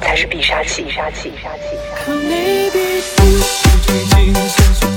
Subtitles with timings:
[0.00, 0.84] 才是必杀器。
[0.84, 1.08] 必杀。
[1.12, 1.36] 必
[4.80, 4.93] 杀。